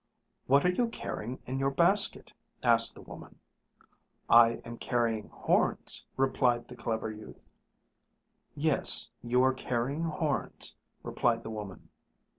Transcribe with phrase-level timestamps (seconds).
[0.47, 3.37] "What are you carrying in your basket?" asked the woman.
[4.27, 7.45] "I am carrying horns," replied the clever youth.
[8.55, 11.89] "Yes, you are carrying horns," replied the woman.